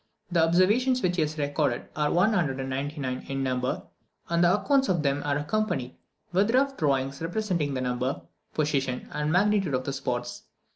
[0.31, 3.83] The observations which he has recorded are 199 in number,
[4.29, 5.95] and the accounts of them are accompanied
[6.33, 8.23] with rough drawings representing the number,
[8.55, 10.45] position, and magnitude of the spots.